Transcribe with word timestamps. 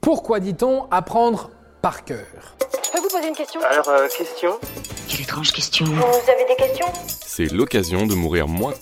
Pourquoi 0.00 0.40
dit-on 0.40 0.84
apprendre 0.90 1.50
par 1.82 2.04
cœur? 2.04 2.24
Je 2.84 2.90
peux 2.90 3.00
vous 3.00 3.08
poser 3.08 3.28
une 3.28 3.34
question? 3.34 3.60
Alors, 3.68 3.88
euh, 3.88 4.06
question? 4.08 4.52
Quelle 5.08 5.22
étrange 5.22 5.52
question. 5.52 5.86
Vous 5.86 6.30
avez 6.30 6.44
des 6.48 6.56
questions? 6.56 6.86
C'est 7.06 7.52
l'occasion 7.52 8.06
de 8.06 8.14
mourir 8.14 8.48
moins. 8.48 8.74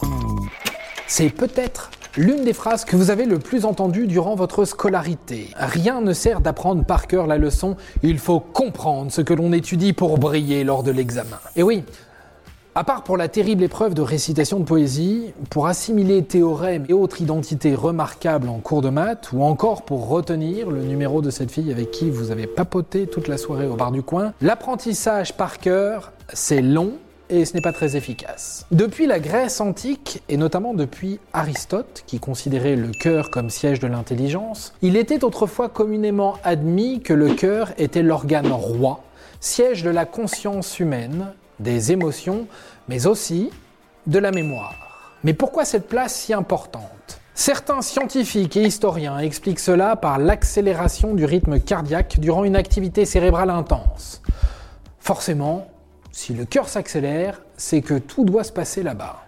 C'est 1.07 1.31
peut-être 1.31 1.91
l'une 2.17 2.45
des 2.45 2.53
phrases 2.53 2.85
que 2.85 2.97
vous 2.97 3.11
avez 3.11 3.25
le 3.25 3.39
plus 3.39 3.65
entendues 3.65 4.07
durant 4.07 4.35
votre 4.35 4.65
scolarité. 4.65 5.51
Rien 5.57 6.01
ne 6.01 6.13
sert 6.13 6.41
d'apprendre 6.41 6.85
par 6.85 7.07
cœur 7.07 7.27
la 7.27 7.39
leçon, 7.39 7.77
il 8.03 8.19
faut 8.19 8.41
comprendre 8.41 9.11
ce 9.11 9.21
que 9.21 9.35
l'on 9.35 9.53
étudie 9.53 9.93
pour 9.93 10.19
briller 10.19 10.65
lors 10.65 10.83
de 10.83 10.91
l'examen. 10.91 11.39
Et 11.57 11.63
oui, 11.63 11.85
à 12.77 12.85
part 12.85 13.05
pour 13.05 13.17
la 13.17 13.29
terrible 13.29 13.63
épreuve 13.63 13.95
de 13.95 14.03
récitation 14.03 14.61
de 14.61 14.65
poésie, 14.65 15.33
pour 15.49 15.67
assimiler 15.67 16.23
théorèmes 16.23 16.85
et 16.91 16.93
autres 16.93 17.23
identités 17.23 17.75
remarquables 17.75 18.51
en 18.51 18.59
cours 18.59 18.83
de 18.83 18.91
maths, 18.91 19.31
ou 19.33 19.43
encore 19.43 19.87
pour 19.87 20.11
retenir 20.11 20.69
le 20.69 20.83
numéro 20.83 21.23
de 21.23 21.31
cette 21.31 21.51
fille 21.51 21.73
avec 21.73 21.91
qui 21.91 22.11
vous 22.11 22.31
avez 22.33 22.47
papoté 22.47 23.07
toute 23.07 23.29
la 23.29 23.39
soirée 23.39 23.67
au 23.67 23.77
bar 23.77 23.93
du 23.93 24.03
coin, 24.03 24.35
l'apprentissage 24.43 25.35
par 25.39 25.59
cœur, 25.59 26.13
c'est 26.35 26.61
long 26.61 26.93
et 27.31 27.47
ce 27.47 27.55
n'est 27.55 27.63
pas 27.63 27.73
très 27.73 27.97
efficace. 27.97 28.67
Depuis 28.71 29.07
la 29.07 29.21
Grèce 29.21 29.63
antique, 29.63 30.23
et 30.29 30.37
notamment 30.37 30.75
depuis 30.75 31.19
Aristote, 31.33 32.05
qui 32.07 32.21
considérait 32.21 32.77
le 32.77 32.91
cœur 32.91 33.31
comme 33.31 33.49
siège 33.49 33.81
de 33.81 33.87
l'intelligence, 33.87 34.75
il 34.83 34.97
était 34.97 35.25
autrefois 35.25 35.71
communément 35.71 36.35
admis 36.45 37.01
que 37.01 37.15
le 37.15 37.33
cœur 37.33 37.73
était 37.79 38.03
l'organe 38.03 38.53
roi, 38.53 39.01
siège 39.41 39.83
de 39.83 39.89
la 39.89 40.05
conscience 40.05 40.79
humaine, 40.79 41.33
des 41.61 41.93
émotions, 41.93 42.47
mais 42.89 43.07
aussi 43.07 43.51
de 44.07 44.19
la 44.19 44.31
mémoire. 44.31 45.19
Mais 45.25 45.35
pourquoi 45.35 45.65
cette 45.65 45.89
place 45.89 46.15
si 46.15 46.33
importante? 46.33 47.21
Certains 47.35 47.83
scientifiques 47.83 48.57
et 48.57 48.63
historiens 48.63 49.19
expliquent 49.19 49.61
cela 49.61 49.97
par 49.97 50.19
l'accélération 50.19 51.15
du 51.15 51.25
rythme 51.25 51.61
cardiaque 51.61 52.19
durant 52.19 52.45
une 52.45 52.57
activité 52.57 53.05
cérébrale 53.05 53.51
intense. 53.51 54.23
Forcément, 54.99 55.69
si 56.13 56.33
le 56.33 56.47
cœur 56.47 56.69
s'accélère, 56.69 57.43
c'est 57.57 57.83
que 57.83 57.99
tout 57.99 58.25
doit 58.25 58.45
se 58.45 58.53
passer 58.53 58.83
là-bas. 58.83 59.27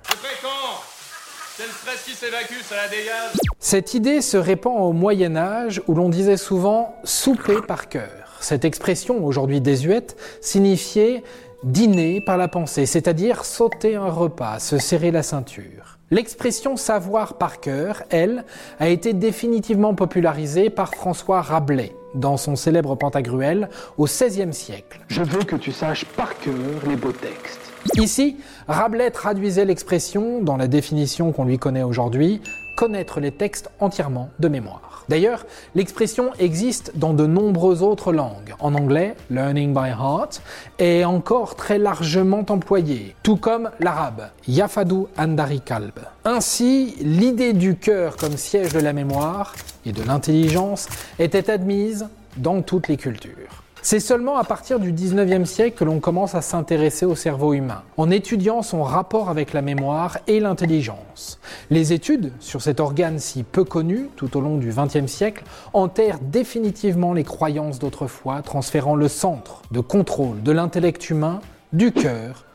C'est 1.59 1.67
le 1.67 1.73
stress 1.73 2.05
qui 2.05 2.13
s'évacue, 2.13 2.63
ça 2.63 2.77
la 2.77 2.87
dégage 2.89 3.33
Cette 3.59 3.93
idée 3.93 4.23
se 4.23 4.37
répand 4.37 4.79
au 4.79 4.93
Moyen 4.93 5.37
Âge 5.37 5.83
où 5.89 5.95
l'on 5.95 6.09
disait 6.09 6.37
souvent 6.37 6.95
souper 7.03 7.61
par 7.67 7.89
cœur. 7.89 8.18
Cette 8.41 8.65
expression, 8.65 9.25
aujourd'hui 9.25 9.61
désuète, 9.61 10.17
signifiait 10.41 11.23
dîner 11.65 12.21
par 12.21 12.37
la 12.37 12.49
pensée, 12.49 12.87
c'est-à-dire 12.87 13.45
sauter 13.45 13.97
un 13.97 14.11
repas, 14.11 14.59
se 14.61 14.79
serrer 14.79 15.11
la 15.11 15.23
ceinture. 15.23 15.99
L'expression 16.11 16.77
savoir 16.77 17.35
par 17.35 17.61
cœur, 17.61 18.03
elle, 18.11 18.45
a 18.81 18.89
été 18.89 19.13
définitivement 19.13 19.95
popularisée 19.95 20.71
par 20.71 20.95
François 20.95 21.43
Rabelais 21.43 21.93
dans 22.15 22.37
son 22.37 22.57
célèbre 22.57 22.95
Pantagruel 22.95 23.69
au 23.99 24.05
XVIe 24.05 24.55
siècle. 24.55 25.01
Je 25.09 25.23
veux 25.23 25.45
que 25.45 25.57
tu 25.57 25.73
saches 25.73 26.07
par 26.07 26.39
cœur 26.39 26.55
les 26.89 26.97
beaux 26.97 27.13
textes. 27.13 27.61
Ici, 27.97 28.37
Rabelais 28.69 29.11
traduisait 29.11 29.65
l'expression, 29.65 30.43
dans 30.43 30.57
la 30.57 30.67
définition 30.67 31.33
qu'on 31.33 31.45
lui 31.45 31.59
connaît 31.59 31.83
aujourd'hui, 31.83 32.41
connaître 32.79 33.19
les 33.19 33.33
textes 33.33 33.71
entièrement 33.81 34.31
de 34.39 34.47
mémoire. 34.47 35.05
D'ailleurs, 35.09 35.47
l'expression 35.75 36.31
existe 36.39 36.93
dans 36.95 37.13
de 37.13 37.27
nombreuses 37.27 37.83
autres 37.83 38.13
langues. 38.13 38.55
En 38.61 38.73
anglais, 38.73 39.17
learning 39.31 39.75
by 39.75 39.89
heart 39.89 40.41
est 40.79 41.03
encore 41.03 41.57
très 41.57 41.79
largement 41.79 42.45
employé, 42.49 43.17
tout 43.25 43.35
comme 43.35 43.71
l'arabe, 43.81 44.29
yafadu 44.47 45.07
andari 45.19 45.61
kalb. 45.61 45.99
Ainsi, 46.25 46.95
l'idée 47.01 47.53
du 47.53 47.75
cœur 47.75 48.17
comme 48.17 48.37
siège 48.37 48.73
de 48.73 48.79
la 48.79 48.93
mémoire 48.93 49.57
et 49.85 49.91
de 49.91 50.05
l'intelligence 50.05 50.87
était 51.19 51.51
admise 51.51 52.07
dans 52.37 52.63
toutes 52.63 52.87
les 52.87 52.97
cultures. 52.97 53.65
C'est 53.81 54.01
seulement 54.01 54.39
à 54.39 54.45
partir 54.45 54.81
du 54.81 54.93
19e 54.93 55.45
siècle 55.45 55.79
que 55.79 55.85
l'on 55.85 56.01
commence 56.01 56.35
à 56.35 56.43
s'intéresser 56.43 57.07
au 57.07 57.15
cerveau 57.15 57.53
humain, 57.53 57.83
en 57.97 58.11
étudiant 58.11 58.63
son 58.63 58.83
rapport 58.83 59.31
avec 59.31 59.53
la 59.53 59.63
mémoire 59.63 60.19
et 60.27 60.41
l'intelligence. 60.41 61.39
Les 61.71 61.93
études 61.93 62.33
sur 62.41 62.61
cet 62.61 62.81
organe 62.81 63.21
si 63.21 63.45
peu 63.45 63.63
connu 63.63 64.09
tout 64.17 64.37
au 64.37 64.41
long 64.41 64.57
du 64.57 64.73
20e 64.73 65.07
siècle 65.07 65.45
enterrent 65.73 66.19
définitivement 66.21 67.13
les 67.13 67.25
croyances 67.25 67.79
d'autrefois, 67.79 68.43
transférant 68.43 68.97
le 68.97 69.09
centre 69.09 69.63
de 69.71 69.81
contrôle 69.81 70.43
de 70.43 70.53
l'intellect 70.53 71.09
humain 71.09 71.41
du 71.73 71.93
cœur 71.93 72.47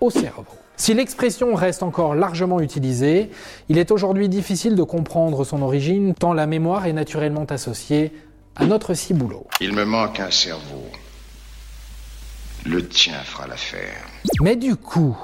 au 0.00 0.10
cerveau. 0.10 0.44
Si 0.78 0.92
l'expression 0.92 1.54
reste 1.54 1.82
encore 1.82 2.14
largement 2.14 2.60
utilisée, 2.60 3.30
il 3.70 3.78
est 3.78 3.90
aujourd'hui 3.90 4.28
difficile 4.28 4.74
de 4.74 4.82
comprendre 4.82 5.42
son 5.42 5.62
origine 5.62 6.12
tant 6.12 6.34
la 6.34 6.46
mémoire 6.46 6.84
est 6.84 6.92
naturellement 6.92 7.46
associée 7.48 8.12
à 8.56 8.66
notre 8.66 8.94
ciboulot. 8.94 9.46
Il 9.60 9.74
me 9.74 9.84
manque 9.84 10.20
un 10.20 10.30
cerveau. 10.30 10.86
Le 12.64 12.86
tien 12.86 13.18
fera 13.24 13.46
l'affaire. 13.46 14.02
Mais 14.40 14.56
du 14.56 14.76
coup, 14.76 15.16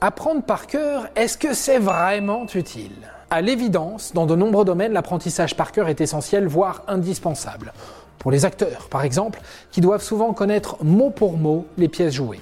apprendre 0.00 0.42
par 0.42 0.66
cœur, 0.66 1.08
est-ce 1.16 1.36
que 1.36 1.54
c'est 1.54 1.78
vraiment 1.78 2.46
utile? 2.54 2.92
À 3.30 3.42
l'évidence, 3.42 4.12
dans 4.14 4.26
de 4.26 4.34
nombreux 4.34 4.64
domaines, 4.64 4.92
l'apprentissage 4.92 5.54
par 5.54 5.72
cœur 5.72 5.88
est 5.88 6.00
essentiel, 6.00 6.46
voire 6.46 6.82
indispensable. 6.88 7.74
Pour 8.18 8.30
les 8.30 8.44
acteurs, 8.44 8.88
par 8.88 9.02
exemple, 9.02 9.40
qui 9.70 9.80
doivent 9.80 10.02
souvent 10.02 10.32
connaître 10.32 10.82
mot 10.82 11.10
pour 11.10 11.36
mot 11.36 11.66
les 11.76 11.88
pièces 11.88 12.14
jouées. 12.14 12.40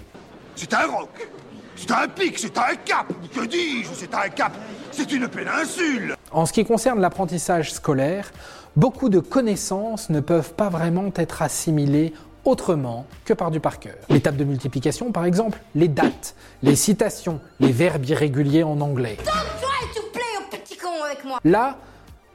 C'est 0.54 0.72
un 0.72 0.86
roc, 0.86 1.28
c'est 1.76 1.90
un 1.90 2.08
pic, 2.08 2.38
c'est 2.38 2.56
un 2.56 2.74
cap. 2.84 3.12
Que 3.34 3.44
dis-je? 3.44 3.88
C'est 3.94 4.14
un 4.14 4.28
cap, 4.28 4.52
c'est 4.90 5.10
une 5.12 5.28
péninsule. 5.28 6.15
En 6.32 6.44
ce 6.44 6.52
qui 6.52 6.64
concerne 6.64 7.00
l'apprentissage 7.00 7.72
scolaire, 7.72 8.32
beaucoup 8.74 9.08
de 9.08 9.20
connaissances 9.20 10.10
ne 10.10 10.20
peuvent 10.20 10.54
pas 10.54 10.68
vraiment 10.68 11.10
être 11.16 11.42
assimilées 11.42 12.12
autrement 12.44 13.06
que 13.24 13.32
par 13.32 13.50
du 13.50 13.60
par 13.60 13.78
cœur. 13.78 13.96
L'étape 14.08 14.36
de 14.36 14.44
multiplication, 14.44 15.12
par 15.12 15.24
exemple, 15.24 15.58
les 15.74 15.88
dates, 15.88 16.34
les 16.62 16.76
citations, 16.76 17.40
les 17.60 17.72
verbes 17.72 18.04
irréguliers 18.04 18.62
en 18.62 18.80
anglais. 18.80 19.16
Là, 21.44 21.76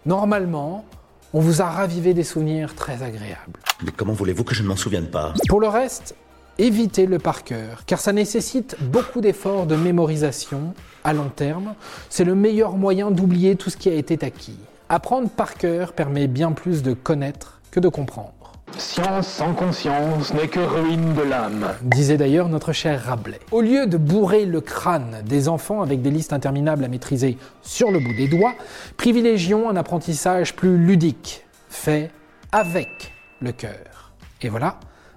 normalement, 0.06 0.86
on 1.34 1.40
vous 1.40 1.62
a 1.62 1.66
ravivé 1.66 2.14
des 2.14 2.24
souvenirs 2.24 2.76
très 2.76 3.04
agréables. 3.04 3.60
Mais 3.84 3.92
comment 3.92 4.14
voulez-vous 4.14 4.44
que 4.44 4.54
je 4.54 4.64
ne 4.64 4.68
m'en 4.68 4.76
souvienne 4.76 5.10
pas? 5.10 5.34
Pour 5.48 5.62
le 5.62 5.68
reste, 5.68 6.16
évitez 6.58 7.06
le 7.06 7.20
par 7.20 7.44
cœur, 7.44 7.84
car 7.86 8.00
ça 8.00 8.14
nécessite 8.14 8.76
beaucoup 8.82 9.22
d'efforts 9.22 9.66
de 9.66 9.76
mémorisation 9.76 10.74
à 11.04 11.14
long 11.14 11.30
terme. 11.30 11.74
C'est 12.10 12.24
le 12.24 12.36
meilleur 12.36 12.78
moyen 12.78 13.12
d'oublier 13.12 13.56
tout 13.56 13.70
ce 13.70 13.78
qui 13.78 13.90
a 13.90 13.94
été 13.94 14.24
acquis. 14.26 14.60
Apprendre 14.90 15.30
par 15.30 15.56
cœur 15.56 15.94
permet 15.94 16.28
bien 16.28 16.52
plus 16.52 16.84
de 16.84 16.94
connaître 16.94 17.62
que 17.72 17.80
de 17.80 17.88
comprendre. 17.88 18.34
Science 18.78 19.28
sans 19.28 19.54
conscience 19.54 20.34
n'est 20.34 20.48
que 20.48 20.60
ruine 20.60 21.14
de 21.14 21.22
l'âme. 21.22 21.68
Disait 21.82 22.18
d'ailleurs 22.18 22.48
notre 22.48 22.72
cher 22.72 23.04
Rabelais. 23.04 23.40
Au 23.52 23.62
lieu 23.62 23.86
de 23.86 23.98
bourrer 23.98 24.46
le 24.46 24.62
crâne 24.62 25.22
des 25.26 25.50
enfants 25.50 25.82
avec 25.82 26.02
des 26.02 26.10
listes 26.10 26.34
interminables 26.34 26.84
à 26.84 26.88
maîtriser 26.88 27.38
sur 27.62 27.92
le 27.92 28.00
bout 28.00 28.14
des 28.14 28.28
doigts, 28.28 28.54
privilégions 28.98 29.70
un 29.70 29.76
apprentissage 29.76 30.56
plus 30.56 30.78
ludique, 30.78 31.46
fait 31.70 32.12
avec 32.52 33.14
le 33.42 33.52
cœur. 33.52 34.14
Et 34.42 34.50
voilà, 34.50 34.80